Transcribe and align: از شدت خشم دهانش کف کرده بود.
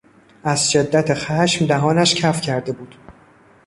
از 0.43 0.71
شدت 0.71 1.13
خشم 1.13 1.65
دهانش 1.65 2.15
کف 2.15 2.41
کرده 2.41 2.71
بود. 2.71 2.95